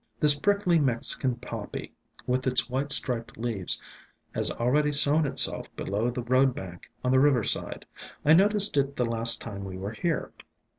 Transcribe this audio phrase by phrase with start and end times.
[0.19, 1.93] "This prickly Mexican Poppy,
[2.25, 3.79] with its white striped leaves,
[4.33, 7.85] has already sown itself below the road bank on the river side.
[8.25, 10.31] I noticed it the last time we were here.